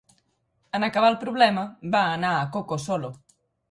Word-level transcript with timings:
En 0.79 0.85
acabar 0.87 1.11
el 1.15 1.19
problema, 1.25 1.69
va 1.99 2.05
anar 2.17 2.35
a 2.43 2.53
Coco 2.59 2.83
Solo. 2.91 3.17